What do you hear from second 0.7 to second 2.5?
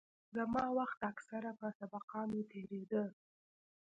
وخت اکثره په سبقانو